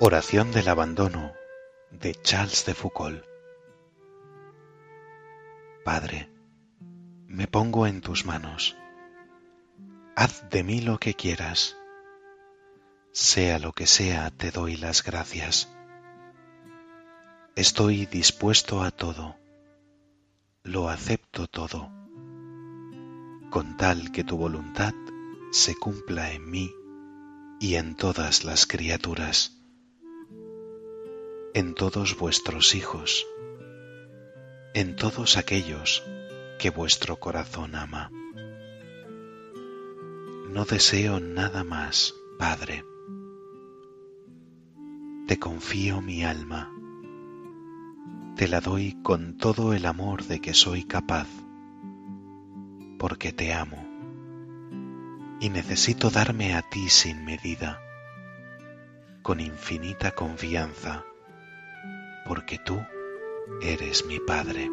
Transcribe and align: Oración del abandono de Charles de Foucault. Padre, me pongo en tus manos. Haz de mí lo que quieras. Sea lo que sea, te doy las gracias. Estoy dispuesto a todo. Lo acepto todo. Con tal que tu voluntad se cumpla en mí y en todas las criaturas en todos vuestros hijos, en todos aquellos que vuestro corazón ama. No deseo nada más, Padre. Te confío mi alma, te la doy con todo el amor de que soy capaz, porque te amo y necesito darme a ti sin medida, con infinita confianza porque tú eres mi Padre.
Oración 0.00 0.52
del 0.52 0.68
abandono 0.68 1.32
de 1.90 2.14
Charles 2.14 2.64
de 2.64 2.72
Foucault. 2.72 3.24
Padre, 5.84 6.30
me 7.26 7.48
pongo 7.48 7.84
en 7.84 8.00
tus 8.00 8.24
manos. 8.24 8.76
Haz 10.14 10.48
de 10.50 10.62
mí 10.62 10.80
lo 10.82 10.98
que 10.98 11.14
quieras. 11.14 11.76
Sea 13.10 13.58
lo 13.58 13.72
que 13.72 13.88
sea, 13.88 14.30
te 14.30 14.52
doy 14.52 14.76
las 14.76 15.02
gracias. 15.02 15.68
Estoy 17.56 18.06
dispuesto 18.06 18.84
a 18.84 18.92
todo. 18.92 19.34
Lo 20.62 20.90
acepto 20.90 21.48
todo. 21.48 21.90
Con 23.50 23.76
tal 23.76 24.12
que 24.12 24.22
tu 24.22 24.36
voluntad 24.36 24.94
se 25.50 25.74
cumpla 25.74 26.30
en 26.30 26.48
mí 26.48 26.72
y 27.58 27.74
en 27.74 27.96
todas 27.96 28.44
las 28.44 28.64
criaturas 28.64 29.57
en 31.58 31.74
todos 31.74 32.16
vuestros 32.16 32.76
hijos, 32.76 33.26
en 34.74 34.94
todos 34.94 35.36
aquellos 35.36 36.04
que 36.56 36.70
vuestro 36.70 37.16
corazón 37.18 37.74
ama. 37.74 38.12
No 40.50 40.66
deseo 40.66 41.18
nada 41.18 41.64
más, 41.64 42.14
Padre. 42.38 42.84
Te 45.26 45.40
confío 45.40 46.00
mi 46.00 46.22
alma, 46.22 46.72
te 48.36 48.46
la 48.46 48.60
doy 48.60 48.96
con 49.02 49.36
todo 49.36 49.72
el 49.72 49.86
amor 49.86 50.26
de 50.26 50.40
que 50.40 50.54
soy 50.54 50.84
capaz, 50.84 51.26
porque 53.00 53.32
te 53.32 53.52
amo 53.52 53.84
y 55.40 55.50
necesito 55.50 56.10
darme 56.10 56.54
a 56.54 56.62
ti 56.62 56.88
sin 56.88 57.24
medida, 57.24 57.80
con 59.22 59.40
infinita 59.40 60.12
confianza 60.12 61.04
porque 62.28 62.58
tú 62.58 62.86
eres 63.62 64.04
mi 64.04 64.20
Padre. 64.20 64.70